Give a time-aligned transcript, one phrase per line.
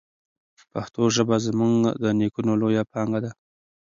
[0.71, 3.31] پښتو ژبه زموږ د نیکونو لویه پانګه ده.